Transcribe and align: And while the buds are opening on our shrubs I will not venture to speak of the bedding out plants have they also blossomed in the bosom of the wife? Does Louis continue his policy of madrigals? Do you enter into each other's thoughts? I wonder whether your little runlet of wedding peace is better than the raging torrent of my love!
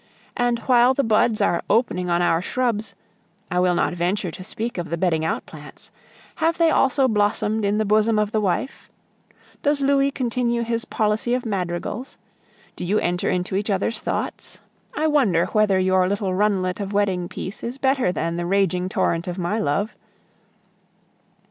And 0.35 0.57
while 0.65 0.95
the 0.95 1.03
buds 1.03 1.41
are 1.41 1.61
opening 1.69 2.09
on 2.09 2.23
our 2.23 2.41
shrubs 2.41 2.95
I 3.51 3.59
will 3.59 3.75
not 3.75 3.93
venture 3.93 4.31
to 4.31 4.43
speak 4.43 4.79
of 4.79 4.89
the 4.89 4.97
bedding 4.97 5.23
out 5.23 5.45
plants 5.45 5.91
have 6.37 6.57
they 6.57 6.71
also 6.71 7.07
blossomed 7.07 7.63
in 7.63 7.77
the 7.77 7.85
bosom 7.85 8.17
of 8.17 8.31
the 8.31 8.41
wife? 8.41 8.89
Does 9.61 9.79
Louis 9.79 10.09
continue 10.09 10.63
his 10.63 10.85
policy 10.85 11.35
of 11.35 11.45
madrigals? 11.45 12.17
Do 12.75 12.83
you 12.83 12.97
enter 12.97 13.29
into 13.29 13.55
each 13.55 13.69
other's 13.69 13.99
thoughts? 13.99 14.59
I 14.95 15.05
wonder 15.05 15.45
whether 15.53 15.77
your 15.77 16.07
little 16.09 16.33
runlet 16.33 16.79
of 16.79 16.93
wedding 16.93 17.29
peace 17.29 17.61
is 17.63 17.77
better 17.77 18.11
than 18.11 18.37
the 18.37 18.45
raging 18.47 18.89
torrent 18.89 19.27
of 19.27 19.37
my 19.37 19.59
love! 19.59 19.95